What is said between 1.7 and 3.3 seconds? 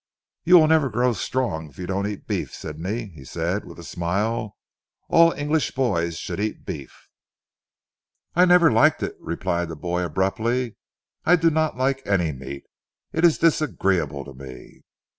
you don't eat beef, Sidney," he